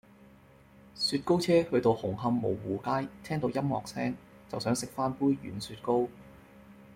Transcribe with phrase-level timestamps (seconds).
[0.95, 4.17] 雪糕車去到紅磡蕪湖街聽到音樂聲
[4.49, 6.07] 就想食返杯軟雪糕